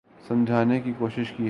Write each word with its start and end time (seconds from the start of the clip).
سمجھانے 0.27 0.79
کی 0.79 0.91
کوشش 0.97 1.15
کی 1.15 1.31
ہے 1.31 1.37